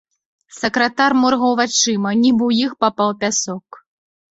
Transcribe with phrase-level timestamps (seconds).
[0.59, 3.67] Сакратар моргаў вачыма, нібы ў іх папаў пясок.